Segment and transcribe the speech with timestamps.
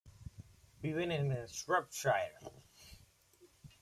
[0.85, 2.39] Viven en Shropshire.